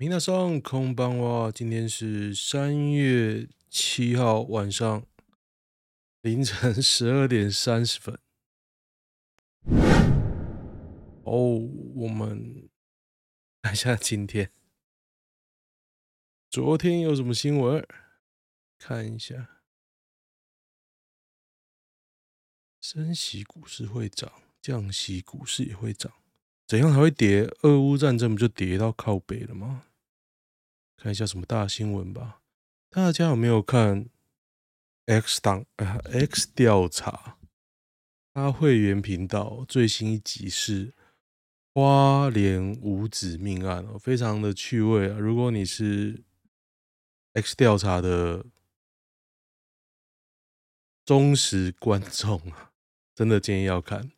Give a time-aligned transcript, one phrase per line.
[0.00, 5.04] 明大上空班哇，今天是三月七号晚上
[6.20, 8.16] 凌晨十二点三十分。
[11.24, 11.58] 哦，
[11.96, 12.70] 我们
[13.60, 14.52] 看一下今天，
[16.48, 17.84] 昨天有什么新闻？
[18.78, 19.58] 看一下，
[22.80, 26.17] 升息股市会涨，降息股市也会涨，
[26.68, 27.50] 怎样才会跌？
[27.62, 29.86] 俄乌战争不就跌到靠北了吗？
[30.98, 32.42] 看一下什么大新闻吧。
[32.90, 34.10] 大家有没有看
[35.06, 37.38] X 档啊？X 调查，
[38.34, 40.92] 他会员频道最新一集是
[41.72, 45.18] 花莲五子命案哦，非常的趣味啊。
[45.18, 46.22] 如果你是
[47.32, 48.44] X 调查的
[51.06, 52.72] 忠实观众啊，
[53.14, 54.10] 真的建议要看。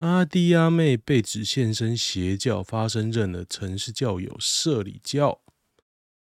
[0.00, 5.42] 阿弟阿妹被指现身邪教，发生认了曾是教友，社里教。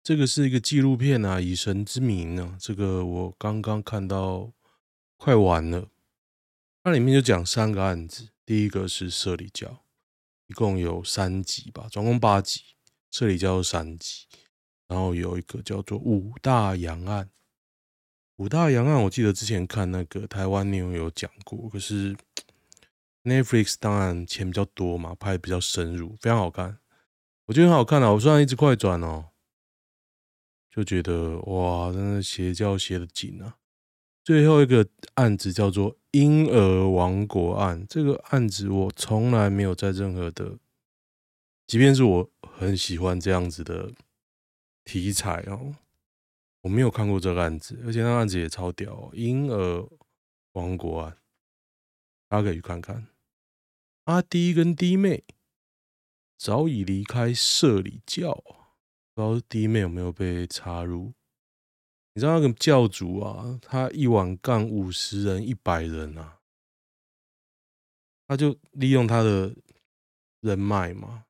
[0.02, 4.52] 这个是一个纪录片啊，以神之名啊，这个我刚刚看到
[5.16, 5.88] 快完了。
[6.82, 9.84] 它里面就讲三个案子，第一个是社里教，
[10.48, 12.60] 一共有三集吧，总共八集，
[13.10, 14.26] 社里教三集。
[14.86, 17.30] 然后有一个叫做五大洋案，
[18.36, 22.14] 五大洋案我记得之前看那个台湾妞有讲过，可是
[23.24, 26.78] Netflix 当然钱比较多嘛，拍的比较深入，非常好看，
[27.46, 29.30] 我觉得很好看啊，我虽然一直快转哦。
[30.74, 33.58] 就觉得哇，真的邪教邪的紧啊！
[34.24, 40.56] 最后一个案子叫做“婴儿王国案”，这个案子我从来没有在任何的，
[41.66, 43.92] 即便是我很喜欢这样子的
[44.82, 45.76] 题材哦，
[46.62, 49.86] 我没有看过这个案子，而且那个案子也超屌哦，“婴儿
[50.52, 51.18] 王国案”，
[52.30, 53.06] 大家可以去看看。
[54.04, 55.24] 阿弟跟弟妹
[56.36, 58.34] 早已离开社里教。
[59.14, 61.12] 不知道弟妹有没有被插入？
[62.14, 66.40] 你知道那个教主啊，他一晚干五十人、一百人啊，
[68.26, 69.54] 他就利用他的
[70.40, 71.26] 人脉嘛，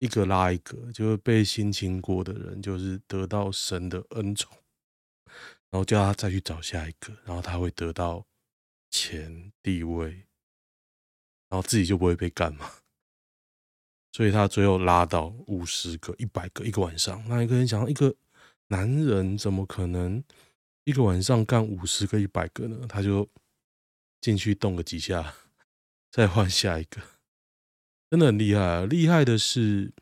[0.00, 4.50] 一个拉一个，就是被性侵过的人，就是得到神的恩宠，
[5.70, 8.26] 然后叫他再去找下一个，然后他会得到
[8.90, 10.26] 钱、地位，
[11.52, 12.72] 然后自己就不会被干嘛。
[14.10, 17.22] 所以他最后拉到五十个、一百个一个晚上。
[17.28, 18.14] 那一个人想，一个
[18.68, 20.24] 男人怎么可能
[20.84, 22.86] 一个晚上干五十个、一百个呢？
[22.88, 23.28] 他就
[24.22, 25.34] 进去动个几下，
[26.10, 27.02] 再换下一个，
[28.08, 28.86] 真的很厉害啊！
[28.86, 29.92] 厉害的是，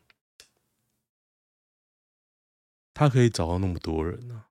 [2.93, 4.50] 他可以找到那么多人啊！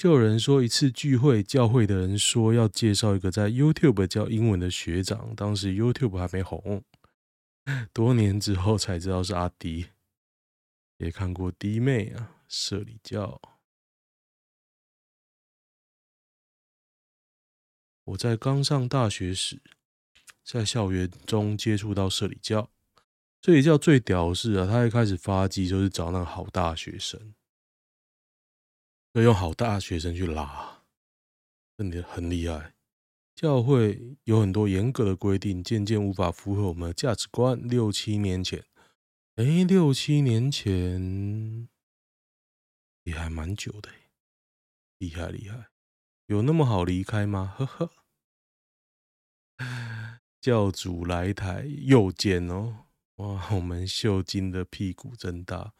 [0.00, 6.82] 就有人说，一次聚会，教会的人说要介绍一个在 YouTube 教英文的学长，当时 YouTube 还没红。
[7.92, 9.88] 多年之后才知道是阿迪，
[10.96, 13.42] 也看过弟妹啊，社里教。
[18.04, 19.60] 我在刚上大学时，
[20.42, 22.70] 在校园中接触到社里教。
[23.42, 27.34] 社里教最屌的是啊，他一开始发迹就是找那个好大学生，
[29.12, 30.82] 要用好大学生去拉，
[31.76, 32.74] 真的很厉害。
[33.34, 37.60] 教会有很多严格的规定，渐渐无法符合我们的价值观。
[37.66, 38.64] 六七年前，
[39.36, 41.68] 哎，六七年前
[43.04, 43.90] 也还蛮久的，
[44.98, 45.70] 厉害厉害，
[46.26, 47.54] 有那么好离开吗？
[47.56, 47.90] 呵呵。
[50.40, 55.74] 教主来台又见哦，哇，我们秀金的屁股真大，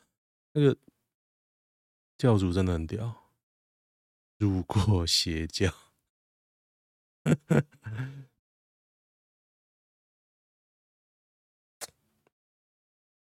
[0.52, 0.76] 那个
[2.20, 3.32] 教主真的很屌，
[4.36, 5.72] 入过邪教。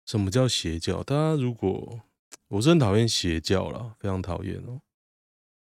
[0.05, 1.05] 什么叫邪教？
[1.05, 2.01] 大家如果
[2.49, 4.83] 我是很讨厌邪教啦，非常讨厌哦。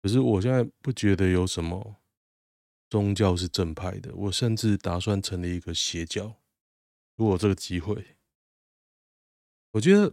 [0.01, 1.97] 可是我现在不觉得有什么
[2.89, 4.12] 宗教是正派的。
[4.16, 6.41] 我甚至打算成立一个邪教，
[7.16, 8.18] 如果这个机会，
[9.73, 10.12] 我觉得。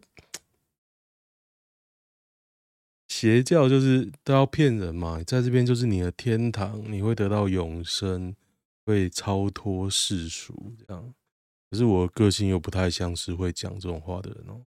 [3.16, 8.36] 邪教就是都要骗人嘛，在这边就是你的天堂，你会得到永生，
[8.84, 11.14] 会超脱世俗这样。
[11.70, 14.66] 可是我个性又不太像是会讲这种话的人哦。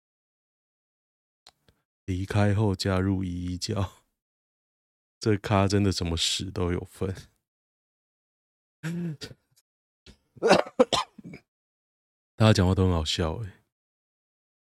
[2.06, 4.02] 离开后加入一一教，
[5.22, 7.16] 这咖真的什么屎都有份。
[12.36, 13.52] 大家讲话都很好笑诶，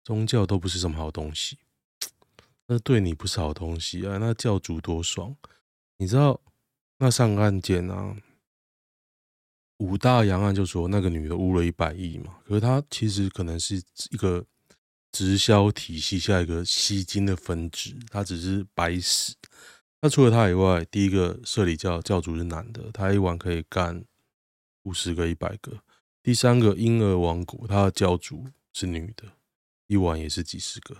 [0.03, 1.57] 宗教都不是什么好东西。
[2.71, 4.17] 那对你不是好东西啊！
[4.17, 5.35] 那教主多爽，
[5.97, 6.39] 你知道
[6.99, 8.15] 那上个案件啊，
[9.79, 13.75] 五大洋案就说那个女的污了一百亿嘛，可是她其实可能是
[14.11, 14.45] 一个
[15.11, 19.35] 直销体系下一个吸金的分支，他只是白死。
[19.99, 24.01] 那除了他以外，第一个社里教教主是男的，他一晚可以干
[24.83, 25.77] 五十个、一百个。
[26.23, 29.25] 第三个婴儿王国，他的教主是女的，
[29.87, 30.95] 一晚也是几十个。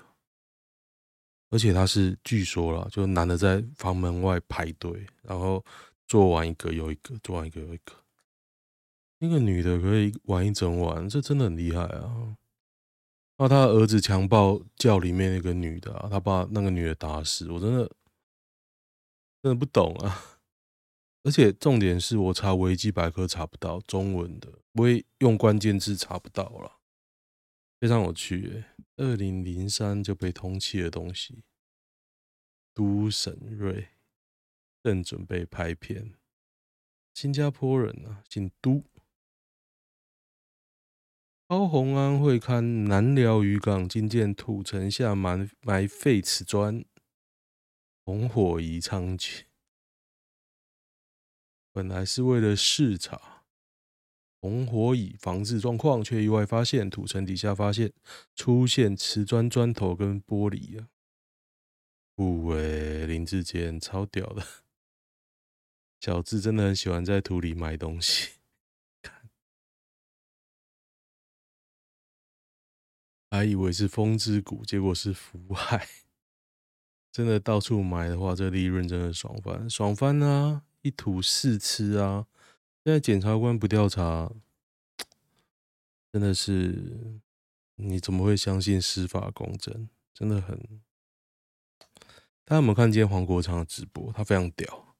[1.51, 5.63] 而且他是据说啦，就男的在房门外排队，然后
[6.07, 7.93] 做完一个又一个，做完一个又一个。
[9.19, 12.35] 那个女的可以玩一整晚，这真的很厉害啊！
[13.37, 17.91] 那他儿子强暴教里面那个女的啊，他把那个女的打死，我真的。
[19.43, 20.39] 真的不懂啊！
[21.23, 26.73] 而且重点是我查维基百科查不到中文的，我也用关键字查不到了，
[27.79, 28.63] 非常有趣。
[29.01, 31.43] 二零零三就被通缉的东西，
[32.71, 33.87] 都审瑞
[34.83, 36.13] 正准备拍片，
[37.11, 38.83] 新加坡人啊，姓都。
[41.47, 46.85] 高红安会刊南寮渔港，惊见土层下埋埋废瓷砖。
[48.05, 49.45] 红火仪猖獗，
[51.71, 53.30] 本来是为了视察
[54.41, 57.93] 红火蚁防治状况，却意外发现土层底下发现
[58.35, 60.89] 出现瓷砖砖头跟玻璃啊！
[62.15, 64.43] 不喂，林志坚超屌的，
[65.99, 68.31] 小智真的很喜欢在土里埋东西，
[73.29, 75.87] 还以为是风之谷，结果是福海。
[77.11, 80.63] 真的到处买的话，这利润真的爽翻，爽翻啊！
[80.81, 82.25] 一吐四吃啊！
[82.83, 84.33] 现在检察官不调查，
[86.11, 87.21] 真的是
[87.75, 89.87] 你怎么会相信司法公正？
[90.15, 90.57] 真的很。
[92.43, 94.11] 大家有没有看见黄国昌的直播？
[94.11, 94.95] 他非常屌，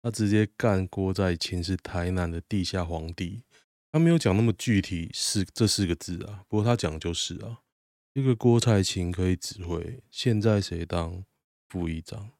[0.00, 3.42] 他直接干郭在勤是台南的地下皇帝。
[3.90, 7.62] 他没有讲那么具体是这四个字啊，不过他讲的就是啊。
[8.14, 11.24] 这个郭采清可以指挥，现在谁当
[11.68, 12.30] 副议长，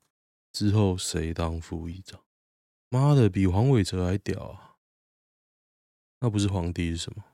[0.53, 2.21] 之后谁当副议长？
[2.93, 4.77] 妈的，比黄伟哲还屌啊！
[6.21, 7.25] 那不是皇帝是什么？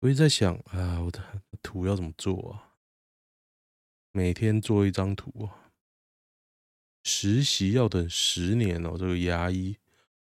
[0.00, 1.22] 我一直在想啊，我的
[1.62, 2.74] 图要怎么做啊？
[4.10, 5.70] 每天做一张图啊。
[7.04, 8.96] 实习要等十年哦。
[8.98, 9.76] 这个牙医，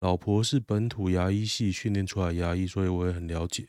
[0.01, 3.67] 老婆是本土牙医系训练出来牙医，所以我也很了解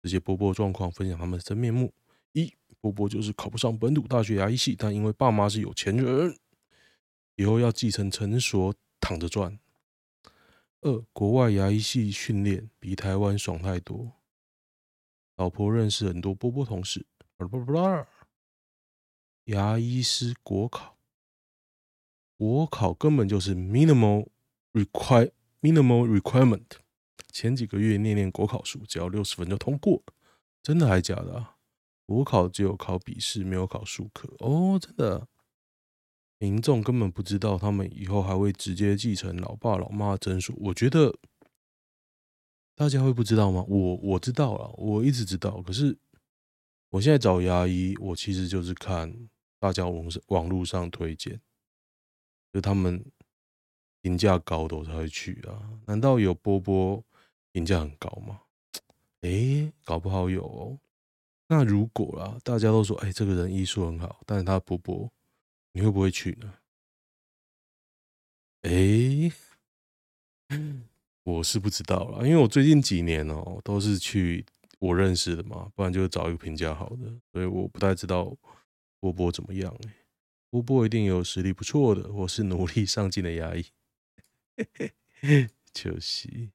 [0.00, 1.92] 这些波波状况，分享他们的真面目。
[2.30, 6.38] 一波波就是考不上本土大学牙医系，但因为爸妈是有钱人，
[7.34, 8.72] 以后要继承诊所
[9.06, 9.56] 躺着赚。
[10.80, 14.14] 二国外牙医系训练比台湾爽太多，
[15.36, 17.06] 老婆认识很多波波同事。
[19.44, 20.98] 牙医师国考，
[22.36, 24.26] 国考根本就是 minimal
[24.72, 25.30] require
[25.60, 26.66] minimal requirement，
[27.30, 30.02] 前几个月念念国考书，只要六十分就通过，
[30.64, 31.58] 真的还假的啊？
[32.06, 35.28] 国考只有考笔试，没有考数科哦，真的。
[36.38, 40.54] 民众根本不知道，他们以后还会直接继承老爸老妈的诊所。
[40.58, 41.16] 我觉得
[42.74, 43.64] 大家会不知道吗？
[43.68, 45.62] 我我知道了，我一直知道。
[45.62, 45.96] 可是
[46.90, 49.28] 我现在找牙医，我其实就是看
[49.58, 51.40] 大家网网络上推荐，
[52.52, 53.02] 就他们
[54.02, 55.80] 评价高的我才会去啊。
[55.86, 57.02] 难道有波波
[57.52, 58.42] 评价很高吗？
[59.22, 60.78] 诶，搞不好有哦。
[61.48, 65.10] 那如果啦，大家都说，哎、这个人医术很好，但是他波波，
[65.76, 66.54] 你会不会去呢？
[68.62, 69.32] 哎、欸，
[71.22, 74.46] 我是不知道了，因为我最近几年哦、喔，都是去
[74.78, 78.34] 我认识的嘛，不然就找一个评价好的，所以我不太知道
[79.00, 79.90] 波波怎么样、欸。
[80.48, 83.66] 波波一定有实力不错的，我是努力上进的牙医，
[85.74, 86.48] 就是。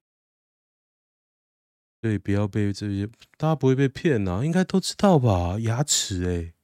[2.00, 5.60] 对，不要被这些，大家不会被骗呐、啊，应该都知道吧？
[5.60, 6.54] 牙齿、欸，哎，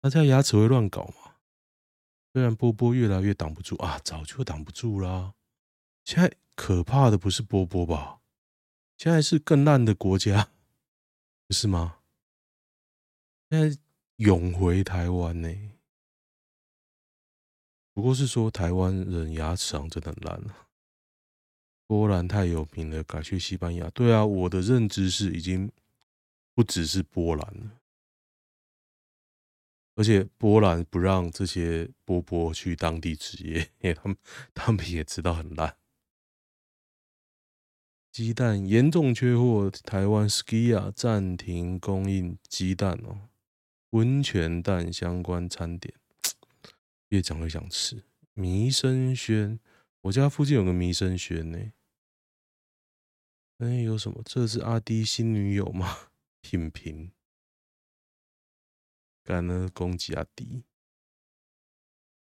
[0.00, 1.25] 大家牙齿会乱搞吗？
[2.36, 5.32] 虽然波波越来越挡不住啊，早就挡不住啦。
[6.04, 8.20] 现在可怕的不是波波吧？
[8.98, 10.50] 现在是更烂的国家，
[11.48, 12.00] 不是吗？
[13.48, 13.78] 现在
[14.16, 15.48] 涌回台湾呢、
[17.94, 20.68] 不过是说台湾人牙齿上真的很烂了。
[21.86, 23.88] 波兰太有名了，改去西班牙。
[23.88, 25.72] 对啊，我的认知是已经
[26.54, 27.80] 不只是波兰了，
[29.96, 34.16] 而且波兰不让这些波波去当地职业，因为他们
[34.54, 35.76] 他们也知道很烂。
[38.12, 43.28] 鸡蛋严重缺货，台湾 Skia 暂停供应鸡蛋哦，
[43.90, 45.94] 温泉蛋相关餐点，
[47.08, 48.04] 越讲越想吃。
[48.34, 49.58] 弥生轩，
[50.02, 51.72] 我家附近有个弥生轩呢。
[53.58, 54.22] 哎，有什么？
[54.26, 56.10] 这是阿滴新女友吗？
[56.42, 57.12] 品评。
[59.26, 60.64] 干呢攻击阿弟。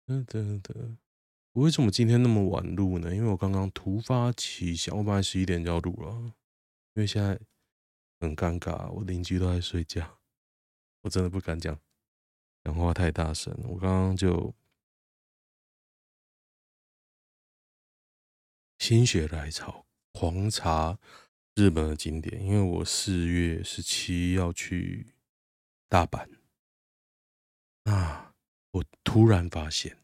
[0.06, 0.98] 等等等，
[1.54, 3.16] 我为什么今天那么晚录呢？
[3.16, 6.34] 因为我刚刚突发奇想，我本来十一点就要录了，
[6.96, 7.40] 因为现在
[8.20, 10.20] 很尴尬，我邻居都在睡觉，
[11.02, 11.80] 我真的不敢讲，
[12.66, 13.58] 讲话太大声。
[13.70, 14.54] 我刚刚就
[18.80, 21.00] 心血来潮，狂查
[21.56, 25.14] 日本的景点，因为我四月十七要去
[25.88, 26.28] 大阪，
[27.84, 28.34] 啊，
[28.72, 29.98] 我突然发现。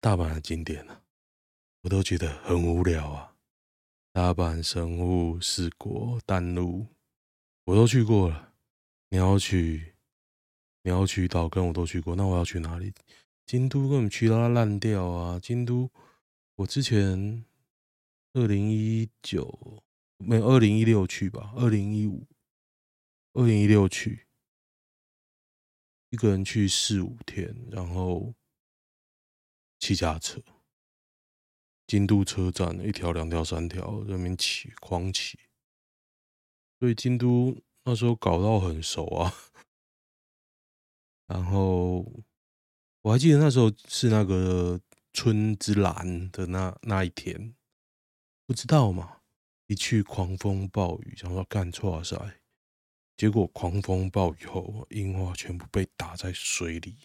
[0.00, 1.02] 大阪的景点呢，
[1.82, 3.34] 我都觉得很无聊啊。
[4.12, 6.86] 大阪、神户、四国、丹路，
[7.64, 8.52] 我都去过了。
[9.10, 9.94] 鸟取、
[10.82, 12.92] 鸟取岛根我都去过，那我要去哪里？
[13.46, 15.40] 京都根本去到烂掉啊！
[15.40, 15.90] 京都，
[16.56, 17.44] 我之前
[18.34, 19.82] 二零一九
[20.18, 21.52] 没有二零一六去吧？
[21.56, 22.26] 二零一五、
[23.32, 24.27] 二零一六去，
[26.10, 28.34] 一个人去四五天，然后。
[29.80, 30.42] 骑脚车，
[31.86, 35.38] 京都车站一条、两条、三条，在那边骑，狂骑。
[36.80, 39.32] 所以京都那时候搞到很熟啊。
[41.28, 42.04] 然后
[43.02, 44.80] 我还记得那时候是那个
[45.12, 47.54] 春之蓝的那那一天，
[48.44, 49.20] 不知道嘛？
[49.68, 52.34] 一去狂风暴雨，想说干错啥？
[53.18, 56.96] 结果狂风暴雨后，樱花全部被打在水里，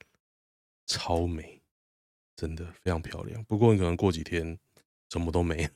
[0.86, 1.60] 超美。
[2.34, 4.58] 真的非常漂亮，不过你可能过几天
[5.10, 5.70] 什么都没，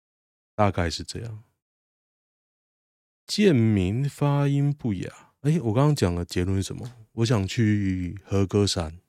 [0.54, 1.44] 大概是这样。
[3.26, 7.06] 贱民发音不雅，哎、我刚刚讲的结论是什么？
[7.12, 9.00] 我想去和歌山，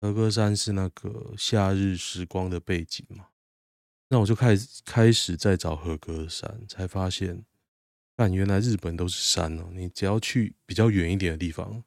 [0.00, 3.28] 和歌山是那个夏日时光的背景嘛？
[4.08, 7.44] 那我就开始开始在找和歌山，才发现，
[8.18, 9.70] 但原来日本都是山哦。
[9.72, 11.84] 你只要去比较远一点的地方，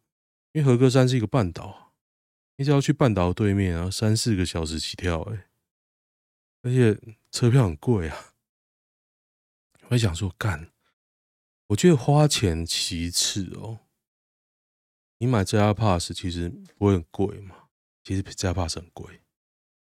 [0.54, 1.92] 因为和歌山是一个半岛。
[2.56, 5.50] 你只要去半岛对面啊，三四个小时起跳，哎，
[6.62, 6.98] 而且
[7.32, 8.34] 车票很贵啊。
[9.90, 10.72] 我想说，干，
[11.68, 13.80] 我觉得花钱其次哦。
[15.18, 16.48] 你买 JR Pass 其实
[16.78, 17.68] 不会很贵嘛，
[18.06, 19.20] 其实 JR Pass 很贵，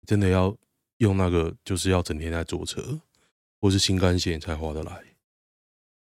[0.06, 0.58] 真的要
[0.98, 3.00] 用那个，就是要整天在坐车，
[3.62, 5.14] 或是新干线才划得来。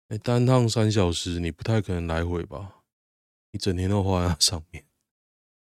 [0.10, 2.84] 哎，单趟三小时，你不太可能来回吧？
[3.52, 4.84] 你整天都花在上面。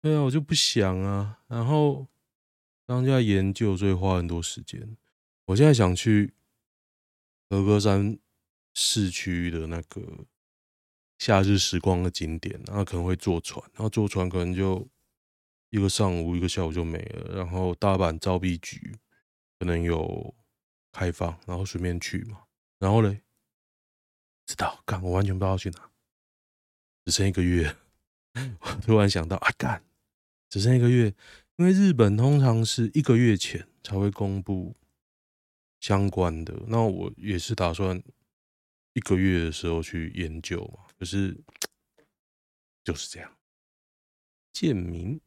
[0.00, 1.40] 对啊，我就不想啊。
[1.49, 2.07] 然后
[2.87, 4.97] 当下研究，所以花很多时间。
[5.47, 6.35] 我现在想去
[7.50, 8.16] 和歌山
[8.75, 10.25] 市区的那个
[11.18, 14.87] 夏日时光的景点，然后可能会坐船，然后坐船可能就
[15.71, 17.35] 一个上午、一个下午就没了。
[17.38, 18.95] 然后大阪造币局
[19.59, 20.33] 可能有
[20.92, 22.45] 开放，然后顺便去嘛。
[22.78, 23.23] 然后嘞，
[24.49, 25.90] 知道干，我完全不知道去哪，
[27.05, 27.76] 只剩一个月。
[28.61, 29.85] 我突然想到，啊干！
[30.49, 31.12] 只剩一个月，
[31.57, 34.75] 因为日本通常是一个月前才会公布
[35.81, 36.55] 相关的。
[36.67, 38.02] 那我也是打算
[38.95, 41.38] 一个月的时候去研究嘛，可是
[42.83, 43.31] 就是这样。
[44.55, 45.21] 贱民，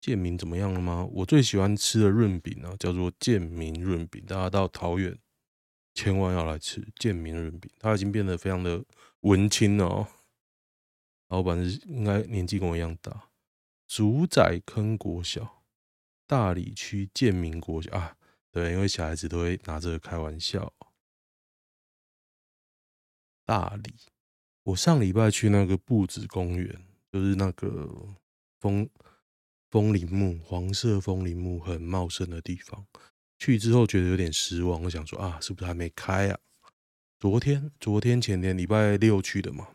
[0.00, 1.04] 贱民怎么样了吗？
[1.10, 5.18] 我最喜欢吃的润饼啊，叫做贱民润饼，大家到桃园
[6.00, 8.82] 千万要来吃建民润饼，它已经变得非常的
[9.20, 10.08] 文青了哦。
[11.28, 13.28] 老板是应该年纪跟我一样大。
[13.86, 15.62] 竹仔坑国小，
[16.26, 18.16] 大理区建民国小啊，
[18.50, 20.72] 对，因为小孩子都会拿这个开玩笑。
[23.44, 23.94] 大理，
[24.62, 28.16] 我上礼拜去那个布子公园，就是那个
[28.58, 28.88] 枫
[29.70, 32.86] 枫林木，黄色枫林木很茂盛的地方。
[33.40, 36.38] 去之后觉得有点失望，我想说啊，是不是还没开啊？
[37.18, 39.74] 昨天、昨天、前天礼拜六去的嘛。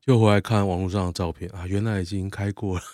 [0.00, 2.84] 就回来看网络上的照片啊，原来已经开过了。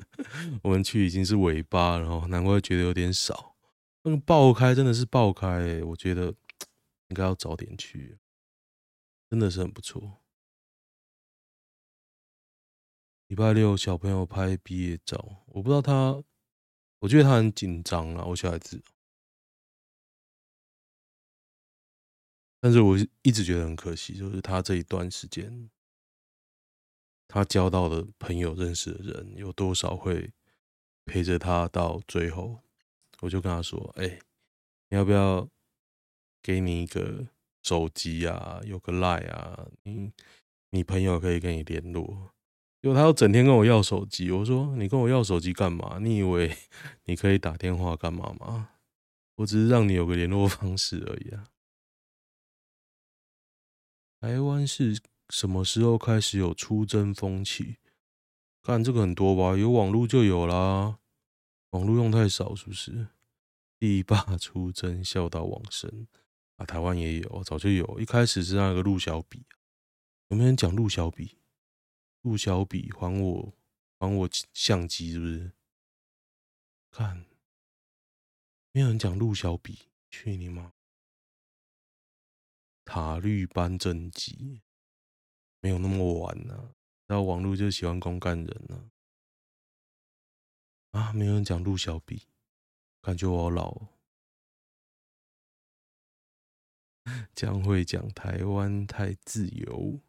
[0.64, 3.56] 我们去已经是尾巴，然后难怪觉得有点少。
[4.02, 6.34] 那个爆开真的是爆开，我觉得
[7.10, 8.18] 应该要早点去，
[9.30, 10.18] 真的是很不错。
[13.28, 16.22] 礼拜六小朋友拍毕业照，我不知道他，
[17.02, 18.80] 我觉得他很紧张啊，我小孩子。
[22.60, 25.68] 但是我一直觉得很可惜，就是他这一段时间，
[27.26, 30.32] 他交到的朋友、认识的人有多少会
[31.04, 32.60] 陪着他到最后？
[33.20, 34.20] 我就跟他说：“哎，
[34.90, 35.48] 你要不要
[36.40, 37.26] 给你一个
[37.64, 38.60] 手机啊？
[38.64, 40.12] 有个 Line 啊，你
[40.70, 42.32] 你朋友可以跟你联络。”
[42.82, 45.98] 结果他要整天跟我要手机，我说：“你跟我要手机干嘛？
[46.00, 46.52] 你以为
[47.06, 48.70] 你可以打电话干嘛吗？
[49.36, 51.44] 我只是让你有个联络方式而已啊。”
[54.20, 57.76] 台湾是什么时候开始有出征风气？
[58.62, 60.98] 看这个很多吧，有网络就有啦。
[61.70, 63.06] 网络用太少是不是？
[63.78, 66.08] 帝坝出征，笑到往生
[66.56, 66.66] 啊！
[66.66, 68.00] 台湾也有，早就有。
[68.00, 69.44] 一开始是那个陆小比，
[70.28, 71.36] 有没有人讲陆小比？
[72.22, 73.52] 陆小笔还我
[73.98, 75.52] 还我相机是不是？
[76.90, 77.24] 看，
[78.72, 80.72] 没有人讲陆小笔，去你妈！
[82.84, 84.60] 塔绿班正机，
[85.60, 86.74] 没有那么晚呢、啊。
[87.06, 88.90] 然后网络就喜欢公干人呢、
[90.92, 91.00] 啊。
[91.00, 92.28] 啊，没有人讲陆小笔，
[93.00, 93.88] 感觉我好老、
[97.34, 100.00] 将会讲台湾太自由。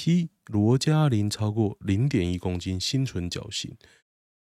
[0.00, 3.76] P 罗嘉玲超过零点一公斤心存侥幸，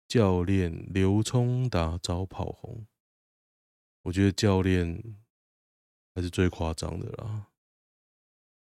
[0.08, 2.86] 教练刘聪达遭炮轰。
[4.04, 5.18] 我觉得教练
[6.14, 7.48] 还是最夸张的啦，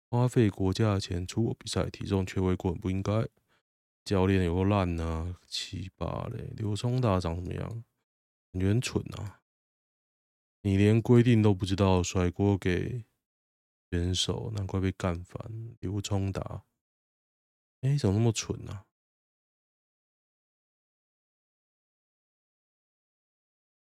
[0.10, 3.28] 花费国家的钱出国比赛，体重却未过，不应该。
[4.04, 6.52] 教练有个烂呐，七八嘞。
[6.58, 7.84] 刘聪达长怎么样？
[8.54, 9.42] 感觉很蠢啊！
[10.64, 13.06] 你连规定都不知道，甩锅给
[13.92, 15.76] 选手，难怪被干翻。
[15.80, 16.64] 刘聪达。
[17.82, 18.86] 哎、怎么那么蠢呢、啊？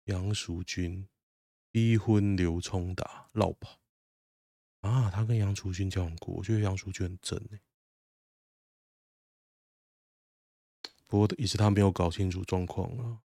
[0.05, 1.07] 杨淑君
[1.71, 3.79] 逼婚刘聪达老婆
[4.81, 5.09] 啊！
[5.09, 7.61] 他跟杨淑君交往过，我觉得杨淑君很正哎。
[11.07, 13.21] 不过也是他没有搞清楚状况啊。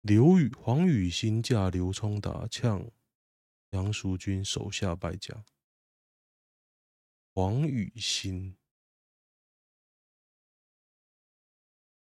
[0.00, 2.90] 刘宇黄宇兴嫁刘聪达，呛
[3.70, 5.46] 杨淑君手下败将。
[7.32, 8.58] 黄宇欣。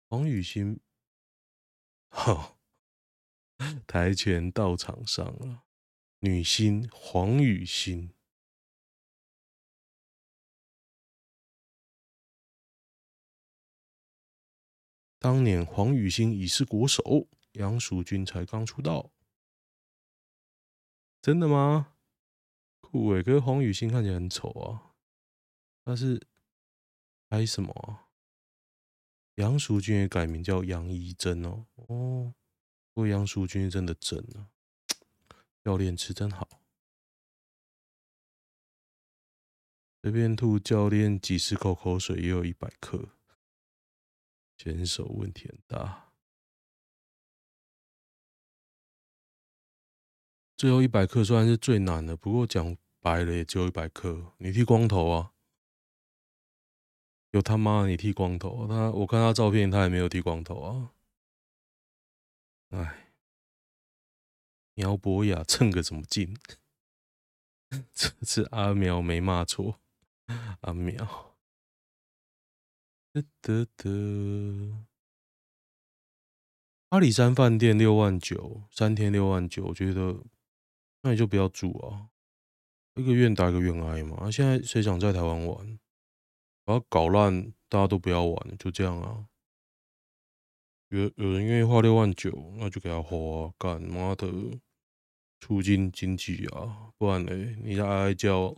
[0.09, 0.79] 黄雨欣，
[2.07, 2.57] 好，
[3.85, 5.65] 跆拳道场上了，
[6.19, 8.13] 女星黄雨欣，
[15.19, 19.11] 当年黄雨欣已是国手，杨淑君才刚出道，
[21.21, 21.97] 真的吗？
[22.79, 24.95] 酷诶，可是黄雨欣看起来很丑啊，
[25.83, 26.25] 但是
[27.27, 28.06] 拍什么？
[29.37, 32.33] 杨淑君也改名叫杨怡真哦，哦，
[32.91, 34.49] 不过杨淑君真的真啊，
[35.63, 36.47] 教练吃真好，
[40.01, 43.09] 随便吐教练几十口口水也有一百克，
[44.57, 46.11] 选手问题很大，
[50.55, 55.35] 最后一百克虽然是最难的，不过讲白了也只有一百克，你剃光头啊。
[57.37, 60.91] 有他妈你剃光头，他我看他照片，他也没有剃光头啊。
[62.69, 63.13] 哎，
[64.73, 66.35] 苗博雅蹭个什么劲？
[67.93, 69.79] 这次阿苗没骂错，
[70.61, 71.35] 阿苗。
[73.41, 74.85] 得得，
[76.89, 80.23] 阿里山饭店六万九，三天六万九，我觉得
[81.01, 82.09] 那你就不要住啊，
[82.95, 84.29] 一个愿打一个愿挨嘛。
[84.29, 85.79] 现在谁想在台湾玩？
[86.67, 89.29] 把它搞烂，大家都不要玩，就这样啊。
[90.89, 94.27] 有有人愿意花六万九，那就给他花啊，干妈的，
[95.39, 96.91] 促进经济啊！
[96.97, 98.53] 不然呢，你在哀叫，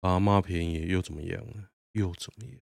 [0.00, 1.70] 把他骂便宜又怎么样呢？
[1.92, 2.60] 又怎么样？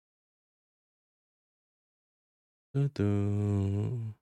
[2.71, 4.13] 噔噔，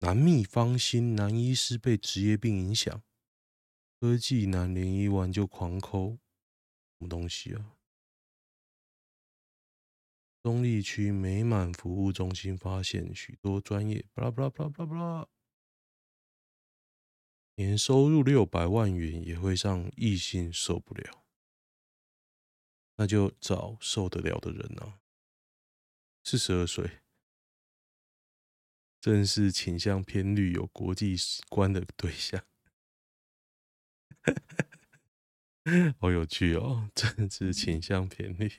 [0.00, 3.04] 男秘方心，男医师被职业病影响，
[4.00, 6.18] 科技男联谊完就狂抠，
[6.98, 7.76] 什么东西啊？
[10.42, 15.28] 中坜区美满服务中心发现许多专业，巴拉巴拉巴拉巴拉巴拉，
[17.56, 21.26] 年收入六百万元也会让异性受不了，
[22.96, 25.00] 那就找受得了的人啊。
[26.24, 27.00] 四十二岁，
[28.98, 31.16] 正是倾向偏绿、有国际
[31.50, 32.42] 观的对象，
[36.00, 36.90] 好有趣哦！
[36.94, 38.50] 正是倾向偏绿。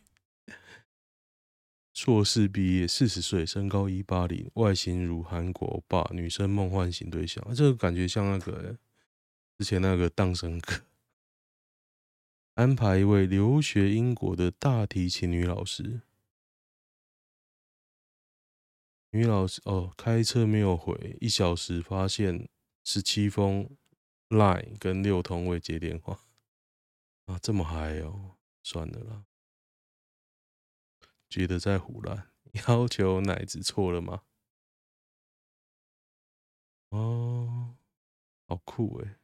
[2.03, 7.53] 硕士毕业，四十岁，身高一八零，外形如韩国欧巴，女生梦幻型对象。
[7.53, 8.75] 这个感觉像那个、
[9.59, 10.81] 之前那个荡生哥，
[12.55, 16.01] 安排一位留学英国的大提琴女老师。
[19.11, 22.49] 女老师哦，开车没有回，一小时发现
[22.83, 23.69] 十七封
[24.29, 26.19] Line 跟六通未接电话
[27.27, 29.25] 啊，这么嗨哦，算了啦。
[31.31, 32.29] 觉得在胡乱，
[32.67, 34.23] 要求奶子错了吗？
[36.89, 37.77] 哦，
[38.47, 39.15] 好酷诶！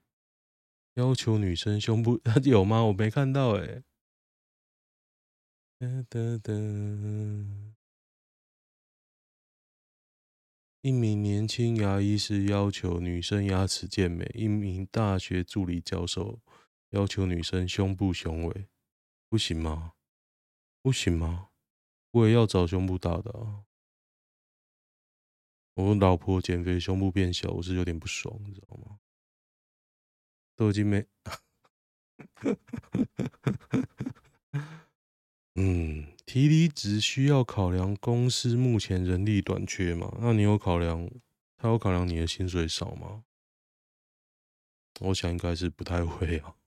[0.93, 2.85] 要求女生胸部 有吗？
[2.85, 3.83] 我没看到诶。
[5.77, 6.53] 哒哒哒。
[10.81, 16.39] 一名年轻牙医师要求女生牙齿健美，一名大学助理教授
[16.91, 18.69] 要求女生胸部雄伟，
[19.27, 19.95] 不行吗？
[20.81, 21.46] 不行吗？
[22.17, 23.63] 我也要找胸部大的啊！
[25.75, 28.99] 我老婆减肥胸部变小，我是有点不爽，你知道吗？
[30.55, 31.05] 都已经没，
[35.55, 36.07] 嗯。
[36.25, 40.13] 提离职需要考量公司目前人力短缺吗？
[40.19, 41.09] 那你有考量？
[41.55, 43.23] 他有考量你的薪水少吗？
[44.99, 46.57] 我想应该是不太会啊。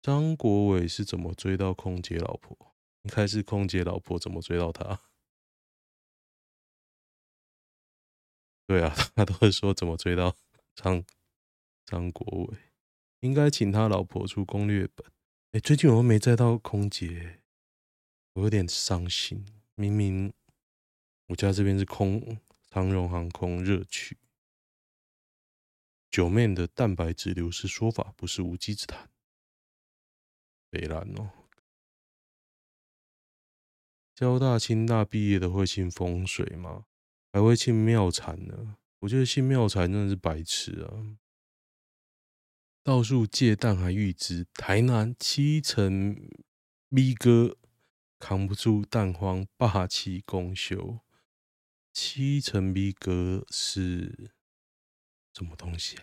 [0.00, 2.67] 张国伟是怎么追到空姐老婆？
[3.08, 5.00] 应该是空姐老婆怎么追到他？
[8.66, 10.36] 对啊， 他都会说怎么追到
[10.74, 11.02] 张
[11.86, 12.58] 张国伟，
[13.20, 15.10] 应该请他老婆出攻略本。
[15.52, 17.40] 哎，最近我都没载到空姐。
[18.34, 19.44] 我有点伤心，
[19.74, 20.32] 明明
[21.28, 24.18] 我家这边是空长荣航空热区，
[26.10, 29.10] 九面的蛋白质流失说法不是无稽之谈。
[30.68, 31.30] 北兰哦，
[34.18, 36.86] 交大、清大毕业的会信风水吗？
[37.32, 38.76] 还会信庙产呢？
[38.98, 40.90] 我觉得信庙产真的是白痴啊！
[42.82, 46.16] 到处借蛋还预支，台南七成
[46.88, 47.56] 咪哥。
[48.18, 50.98] 扛不住蛋荒，霸气公休。
[51.92, 54.32] 七层 B 哥是
[55.32, 56.02] 什么东西啊？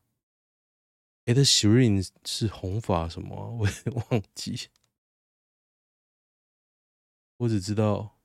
[1.25, 3.51] Ed Sheeran 是红发什么？
[3.57, 4.69] 我也忘记。
[7.37, 8.19] 我只知道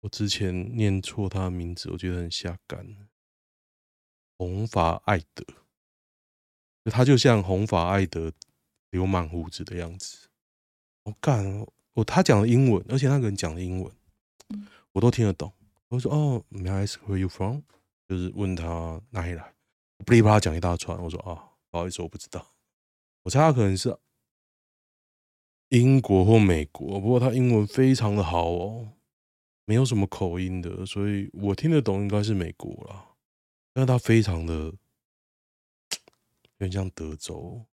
[0.00, 3.08] 我之前念错他的名字，我觉得很下感。
[4.36, 5.44] 红发艾德，
[6.84, 8.32] 他就像红发艾德
[8.90, 10.28] 留满胡子的样子。
[11.04, 11.66] 我干，
[12.00, 13.92] 我他讲的英文，而且那个人讲的英文，
[14.92, 15.52] 我都听得懂。
[15.88, 17.60] 我说：“哦，May I ask where you from？”
[18.08, 19.54] 就是问他哪里来，
[20.06, 20.98] 噼里啪啦讲一大串。
[20.98, 22.54] 我说：“啊。”不好意思，我不知道。
[23.24, 23.94] 我猜他可能是
[25.68, 28.94] 英国或美国，不过他英文非常的好哦，
[29.66, 33.14] 没有什么口音的，所以我听得懂，应该是美国啦。
[33.74, 34.78] 但是他非常的有
[36.58, 37.66] 点像德州，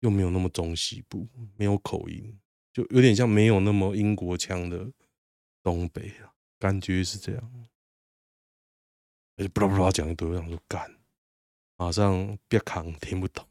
[0.00, 2.38] 又没有那么中西部，没有口音，
[2.76, 4.92] 就有点像没有那么英国腔的
[5.62, 7.68] 东北啊，感觉是这样。
[9.36, 10.94] 而且不拉不拉讲一堆，我想说干。
[11.76, 13.48] 马上别扛，听不懂。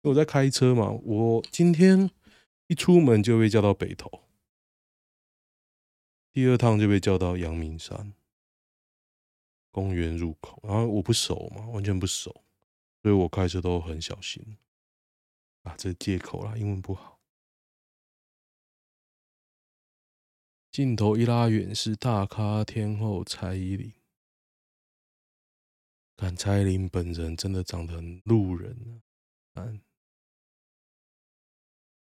[0.00, 2.10] 我在开车嘛，我今天
[2.68, 4.10] 一出门就被叫到北投，
[6.32, 8.14] 第二趟就被叫到阳明山
[9.70, 12.30] 公园入口，然后我不熟嘛，完全不熟，
[13.02, 14.56] 所以我开车都很小心。
[15.64, 17.15] 啊，这借口啦，英文不好。
[20.76, 23.90] 镜头一拉远，是大咖天后蔡依林。
[26.18, 29.00] 看蔡依林本人真的长得很路人
[29.54, 29.64] 啊！
[29.64, 29.80] 而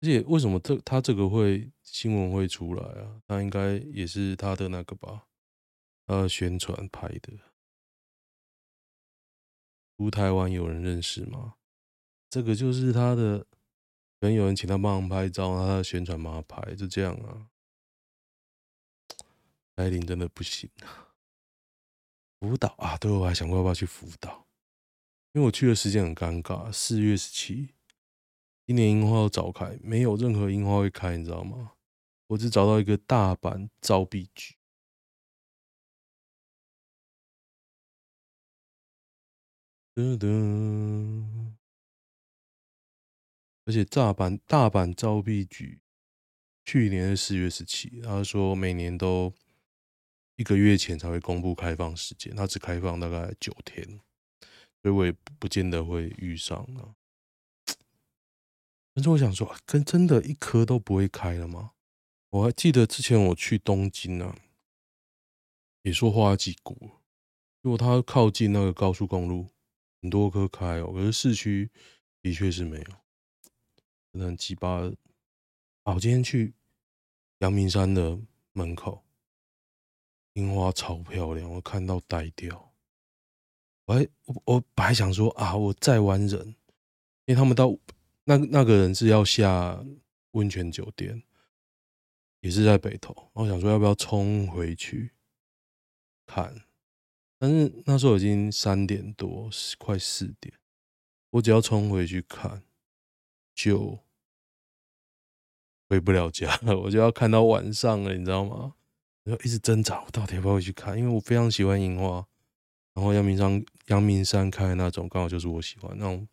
[0.04, 3.21] 且为什么这他这个会新闻会出来啊？
[3.28, 5.28] 他应该也是他的那个吧？
[6.06, 7.38] 他的宣传拍的。
[9.97, 11.56] 出台湾有人认识吗？
[12.30, 13.47] 这个就是他的，可
[14.21, 17.49] 能有人请他帮忙拍照，他的宣传帮他拍，就这样啊。
[19.75, 21.15] 艾琳真的不行啊！
[22.39, 24.47] 辅导啊，对，我还想过要不要去辅导，
[25.31, 27.73] 因为我去的时间很尴尬，四月十七。
[28.65, 31.73] 今年樱花要早开，没有任何樱花会开，你知道吗？
[32.27, 34.55] 我只找到一个大阪造币局。
[39.95, 41.53] 噔噔，
[43.65, 45.81] 而且大阪大阪招币局
[46.65, 49.33] 去年是四月十七，他说每年都
[50.36, 53.86] 一个月前才会公布开放时间，它只开放大概九天，
[54.82, 56.96] 所以我也不见得会遇上啊。
[58.93, 61.72] 但是我想说，跟真的一颗都不会开了吗？
[62.30, 64.36] 我还记得之前我去东京啊，
[65.84, 66.91] 也说花季谷，
[67.62, 69.50] 如果它靠近那个高速公路，
[70.02, 71.69] 很多颗开哦，可是市区
[72.22, 72.86] 的确是没有，
[74.12, 74.82] 真的很鸡巴。
[75.84, 76.54] 啊，我今天去
[77.39, 78.19] 阳明山的
[78.54, 79.03] 门口，
[80.34, 82.74] 樱花超漂亮，我看到呆掉。
[83.86, 86.48] 我还我我本来想说啊，我在玩人，
[87.26, 87.78] 因为他们到。
[88.26, 89.84] 那那个人是要下
[90.32, 91.24] 温泉酒店，
[92.39, 93.13] 也是在北投。
[93.34, 95.12] 我想说要不要冲回去
[96.26, 96.63] 看，
[97.38, 100.58] 但是那时候已经三点多，快四点。
[101.32, 102.63] 我只要冲回去看，
[103.54, 104.00] 就
[105.89, 106.80] 回不了家了。
[106.80, 108.76] 我就要看到晚上了，你知道吗？
[109.23, 110.97] 我就一直挣扎，我到底要不要去看？
[110.97, 112.25] 因为我非常喜欢樱花，
[112.93, 116.27] 然后阳明山阳明山开那种，刚好就是我喜欢那种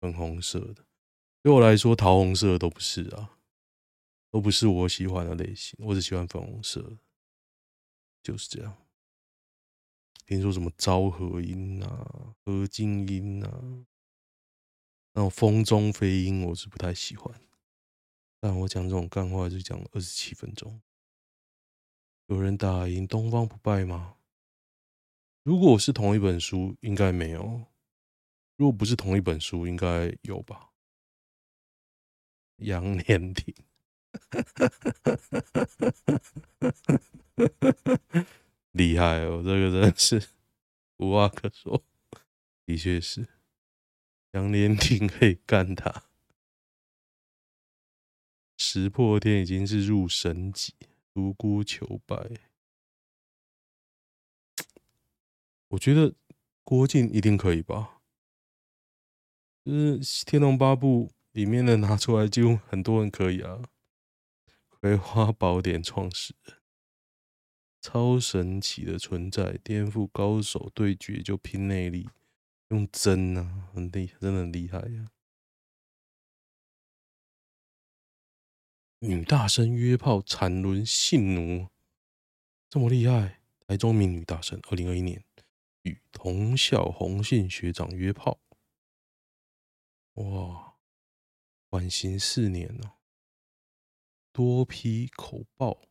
[0.00, 0.84] 粉红色的。
[1.42, 3.36] 对我来说，桃红色都不是啊，
[4.30, 5.78] 都不是我喜欢的类型。
[5.84, 6.96] 我只喜欢粉红色，
[8.22, 8.76] 就是这样。
[10.24, 13.62] 听说什么昭和樱啊、和金樱啊，
[15.12, 17.34] 那种风中飞樱，我是不太喜欢。
[18.40, 20.80] 但我讲这种干话就讲二十七分钟。
[22.26, 24.16] 有人打赢东方不败吗？
[25.42, 27.66] 如果是同一本书，应该没有；
[28.56, 30.70] 如果不是同一本书，应该有吧。
[32.58, 33.52] 杨连廷，
[38.70, 39.42] 厉害哦！
[39.44, 40.28] 这个真的是
[40.98, 41.82] 无话可说，
[42.64, 43.26] 的确是
[44.30, 46.04] 杨连廷可以干他。
[48.56, 50.72] 石破天已经是入神级，
[51.12, 52.16] 独孤求败。
[55.68, 56.14] 我觉得
[56.64, 58.02] 郭靖一定可以吧？
[59.64, 61.08] 就是《天龙八部》。
[61.32, 63.56] 里面的 拿出来就很多人可以啊，
[64.68, 66.58] 《葵花宝典》创始人，
[67.80, 72.06] 超神奇的存在，颠覆高手对决就拼内力，
[72.68, 75.10] 用针啊，很厉，真的很厉害呀、
[79.04, 81.68] 女大生约炮产轮性奴，
[82.68, 83.42] 这么厉害！
[83.66, 85.24] 台中名女大生，二零二一年
[85.82, 88.40] 与同校红杏学长约炮，
[90.12, 90.76] 哇！
[91.68, 92.98] 缓刑四年哦，
[94.30, 95.82] 多批口爆，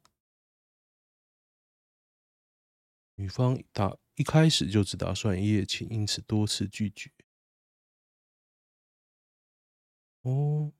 [3.16, 7.12] 女方打一开始就只打算一夜情，因此多次拒绝。
[10.22, 10.72] 哦，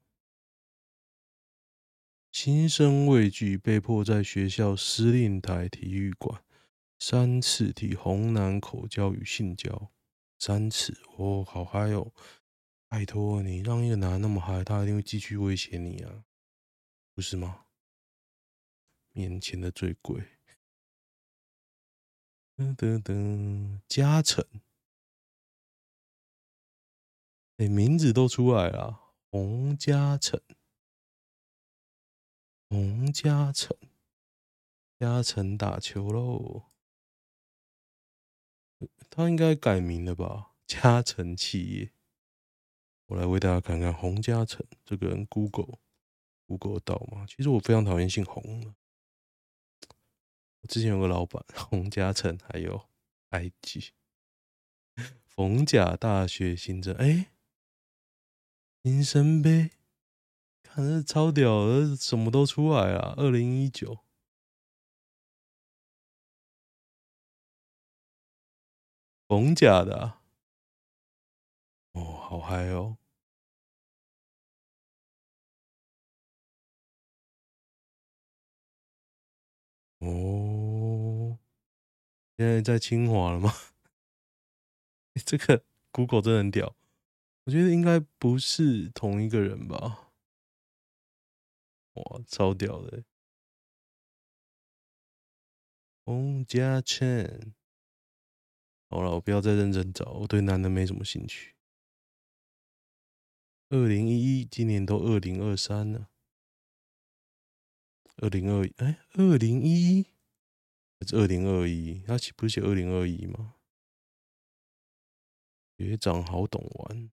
[2.32, 6.42] 心生畏惧，被迫在学校司令台体育馆
[6.98, 9.92] 三次体红男口交与性交，
[10.40, 12.14] 三次哦，好嗨哦！
[12.88, 16.24] 拜托你，让一个男人那么嗨，他一定会继续威胁你啊，
[17.14, 17.66] 不是吗？
[19.12, 20.24] 面前的最贵，
[22.56, 24.46] 噔噔噔，嘉诚，
[27.58, 30.42] 哎，名字都出来了，洪嘉诚，
[32.72, 33.76] 洪嘉诚，
[34.98, 36.68] 嘉诚打球喽，
[39.10, 40.54] 他应该改名了吧？
[40.66, 41.92] 嘉诚企业。
[43.08, 45.80] 我来为大家看看洪嘉诚这个人，Google
[46.48, 47.26] Google 到吗？
[47.28, 48.74] 其实我非常讨厌姓洪的。
[50.62, 52.88] 我之前有个老板 洪嘉诚，还有
[53.32, 53.90] IG
[55.28, 57.34] 逢甲大学新生，哎，
[58.82, 59.72] 新生杯，
[60.74, 63.14] 还是超屌的，什么都出来了。
[63.18, 64.00] 二零一九，
[69.28, 70.20] 冯家的，
[71.92, 72.98] 哦，好嗨哦！
[80.00, 81.38] 哦，
[82.38, 83.54] 现在在清华了吗？
[85.26, 86.78] 这个 Google 真很屌，
[87.44, 90.11] 我觉得应该不是同一个人吧。
[91.94, 93.04] 哇，超屌的！
[96.04, 97.54] 洪嘉诚，
[98.90, 101.56] 好了，我不要再认真找，我对男的没什么兴趣。
[103.70, 106.10] 二零一一，今年都二零二三了。
[108.18, 110.04] 二零二一，哎，二零一一
[111.00, 112.02] 还是二零二一？
[112.02, 113.56] 他岂不是写二零二一吗？
[115.78, 117.12] 学长好懂玩。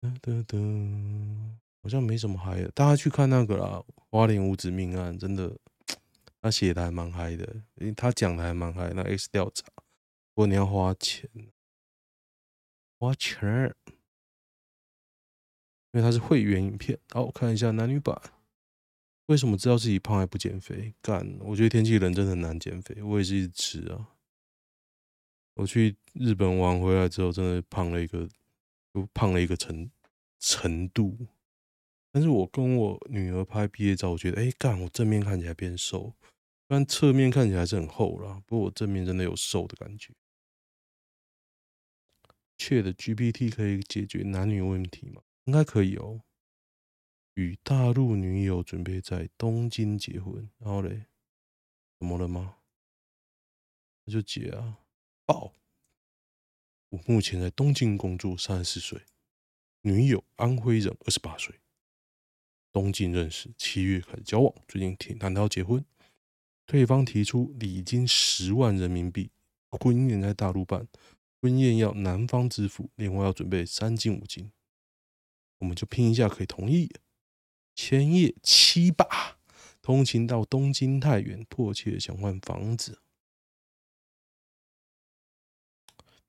[0.00, 0.58] 哒哒哒，
[1.82, 5.56] 好像没什么嗨的，大家去看那个啦，《花莲五子命案》，真的，
[6.40, 7.44] 他写的还蛮嗨的，
[7.76, 8.92] 因为他讲的还蛮嗨。
[8.94, 9.66] 那 X 调查，
[10.34, 11.28] 不过你要花钱，
[12.98, 13.74] 花钱。
[15.92, 18.16] 因为它是会员影片，好，我看一下男女版。
[19.26, 20.94] 为什么知道自己胖还不减肥？
[21.02, 23.02] 干，我觉得天气冷真的很难减肥。
[23.02, 24.10] 我也是一直吃啊。
[25.54, 28.28] 我去日本玩回来之后，真的胖了一个，
[28.92, 29.90] 就胖了一个程
[30.38, 31.16] 程度。
[32.12, 36.14] 但是我跟我女儿拍毕业照，我觉得，哎，干，我正面看起来变瘦，
[36.66, 38.42] 但侧面看起来还是很厚啦。
[38.46, 40.12] 不过我正面真的有瘦的感觉。
[42.58, 45.22] ChatGPT 可以解决男女问题吗？
[45.44, 46.22] 应该可以哦。
[47.34, 51.06] 与大陆女友准备在东京结婚，然后嘞，
[51.98, 52.56] 怎么了吗？
[54.04, 54.80] 那就结啊！
[55.24, 55.54] 爆，
[56.90, 59.00] 我目前在东京工作，三十四岁，
[59.82, 61.54] 女友安徽人，二十八岁，
[62.72, 65.84] 东京认识，七月开始交往，最近挺谈到结婚，
[66.66, 69.30] 对方提出礼金十万人民币，
[69.70, 70.88] 婚宴在大陆办，
[71.40, 74.50] 婚宴要男方支付，另外要准备三金五金。
[75.58, 76.90] 我们就拼一下，可以同意。
[77.76, 79.38] 千叶七霸
[79.80, 82.98] 通勤到东京太远，迫切想换房子。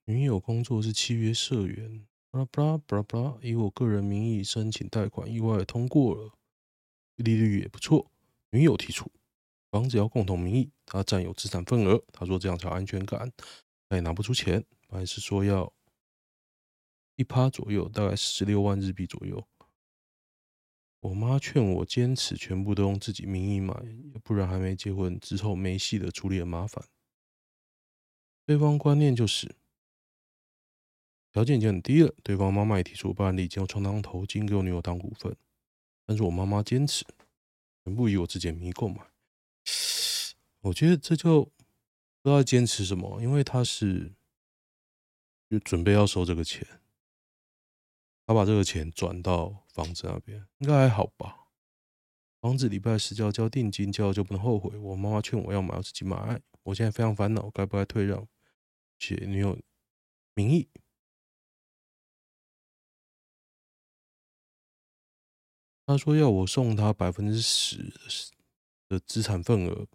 [0.06, 6.34] 女友工作是契约社员，巴拉巴拉巴拉巴拉，以我个人名义申请贷款，意外通过了，
[7.18, 8.12] 利率也不错。
[8.50, 9.10] 女友提出
[9.70, 13.32] 房子要共同名义，她占有资产份额，她说这样才有安全感，
[13.88, 15.72] 她也拿不出钱，还是说要。
[17.18, 19.48] 一趴左右，大概十六万日币左右。
[21.02, 23.76] 我妈劝我坚持全部都用自己名义买，
[24.24, 26.84] 不然还没结婚之后没戏的处理很麻烦。
[28.46, 29.56] 对方观念就是
[31.32, 32.14] 条件已经很低了。
[32.24, 35.36] 对方妈妈也提出办理，将充当头金给我女友当股份，
[36.06, 37.06] 但是我妈妈坚持
[37.84, 39.02] 全部以我自己的名义购买。
[40.62, 44.14] 我觉得这就不知道坚持什么，因为他是
[45.50, 46.68] 就准备要收这个钱。
[48.28, 51.48] 他把这个钱转到房子那边，应该还好吧？
[52.40, 54.78] 房子礼拜十交交定金，交了就不能后悔。
[54.78, 56.42] 我妈妈劝我要买，我自己买。
[56.64, 58.28] 我现在非常烦恼，该不该退让，
[59.00, 59.60] 写女友
[60.36, 60.68] 名义？
[65.92, 67.94] 他说要我送他百分之十
[68.88, 69.86] 的资产份额。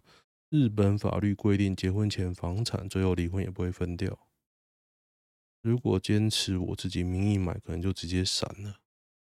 [0.49, 4.27] 日本法律规定，结婚前房产最后离婚也不会分掉。
[5.63, 8.79] 如果坚持我自己名义买，可能就直接散了。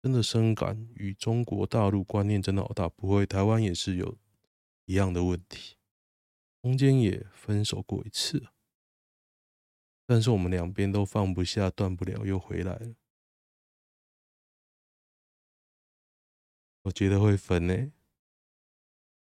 [0.03, 4.17] 真的深感与中国大陆观念真的好大，不会，台湾也是有
[4.83, 5.77] 一样的问题，
[6.61, 8.47] 中间也分手过一次，
[10.05, 12.95] 但是我们两边都放不下，断不了，又回来了。
[16.83, 17.91] 我觉得会分呢、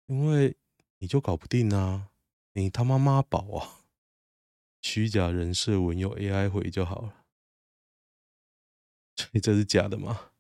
[0.07, 0.57] 因为
[0.99, 2.11] 你就搞不定啊，
[2.55, 3.85] 你他妈妈宝啊！
[4.83, 7.25] 虚假人设文用 AI 回就好了，
[9.17, 10.33] 所 以这是假的吗？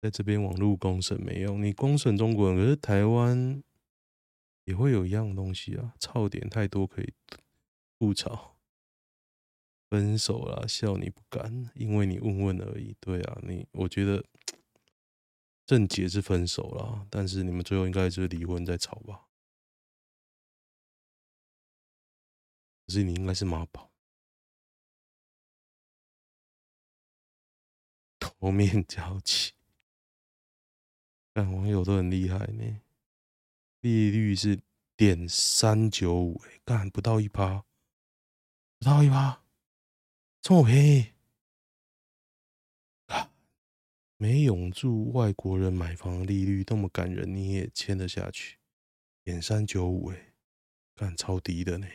[0.00, 3.62] 在这边网络公审没用，你公审中国人，可是台湾
[4.64, 7.12] 也会有一样东西啊，槽点太多可以
[7.98, 8.56] 吐槽。
[9.90, 12.96] 分手啦，笑你不敢，因为你问问而已。
[13.00, 14.24] 对啊，你我觉得
[15.70, 19.28] 正解是分手啦，但是你们最后应该是离婚再吵吧。
[22.84, 23.88] 可是你应该是妈宝，
[28.18, 29.52] 头面交气，
[31.32, 32.80] 但网友都很厉害呢。
[33.78, 34.60] 利率是
[34.96, 37.64] 点三九五，哎，干不到一趴，
[38.80, 39.40] 不到一趴，
[40.42, 41.12] 这么便宜，
[44.22, 48.58] 没永住外国人买房利率那么感人，你也签得下去？
[49.24, 50.34] 点三九五，哎，
[50.94, 51.88] 干超低的呢。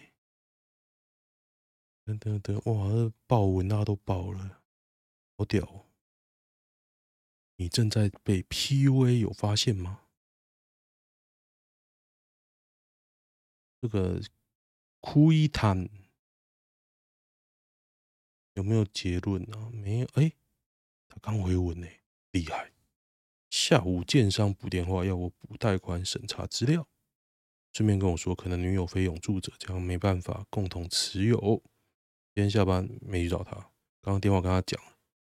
[2.03, 4.63] 等等等，哇，这爆文大家都爆了，
[5.37, 5.85] 好屌、
[7.57, 10.07] 你正在被 PUA 有发现吗？
[13.79, 14.19] 这个
[14.99, 15.87] 哭一坦
[18.53, 19.69] 有没有结论呢？
[19.71, 20.31] 没有，哎、
[21.07, 21.87] 他刚回文呢、
[22.35, 22.73] 厉害。
[23.49, 26.85] 下午建商补电话要我补贷款审查资料，
[27.71, 31.63] 顺便跟我说可能女友非永住者，这样没办法共同持有。
[32.33, 33.53] 今天下班没去找他，
[34.01, 34.77] 刚刚电话跟他讲，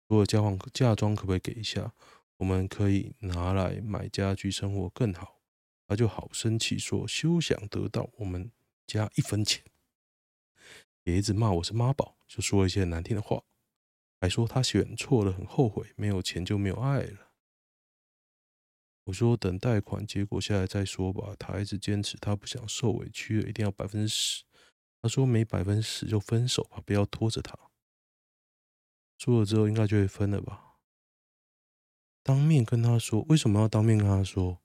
[0.10, 1.94] 如果交换嫁妆可不可以给一下？
[2.36, 5.40] 我们可以拿来买家具生活更好。
[5.88, 8.52] 他就好生气说休想得到我们
[8.86, 9.64] 家一分钱，
[11.04, 13.44] 也一直骂我是妈宝，就说一些难听的话，
[14.22, 17.32] 还说他选错了很后悔，没有钱就没有爱了。
[19.06, 21.36] 我说等贷款结果下来再说吧。
[21.40, 24.44] 他一直坚持他不想受委屈了，一定要百分之十。
[25.02, 27.58] 他说没百分之十就分手吧，不要拖着他。
[29.18, 30.76] 说了之后应该就会分了吧。
[32.22, 34.60] 当面跟他说，为什么要当面跟他说？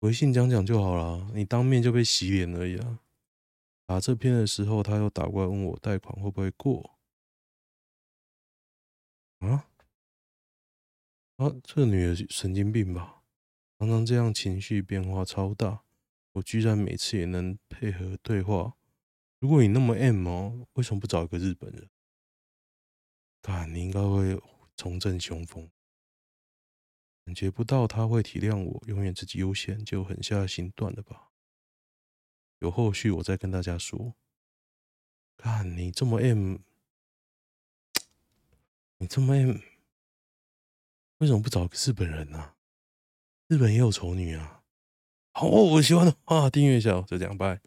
[0.00, 3.00] 微信讲讲就好了，你当面就被洗脸而已啊。
[3.86, 6.98] 打这篇的时候，他又打过来问我贷款会不会过。
[9.40, 9.68] 啊？
[11.36, 13.22] 啊，这女的神经病吧？
[13.78, 15.82] 常常这样情绪变化超大，
[16.32, 18.76] 我居然每次也能配合对话。
[19.38, 21.88] 如果你那么 M 哦，为什么不找一个日本人？
[23.40, 24.38] 看，你应该会
[24.76, 25.70] 重振雄风。
[27.24, 31.30] 感觉不到他会体谅我，永远自己优先，就狠下心断了吧。
[32.58, 34.14] 有后续我再跟大家说。
[35.38, 36.58] 看你这么 M，
[39.00, 39.34] 你这么
[41.18, 42.52] 为什么不找个日本人呢、
[43.48, 44.62] 日本也有丑女啊！
[45.32, 47.58] 好，我喜欢的话，订阅一下，就这样，拜。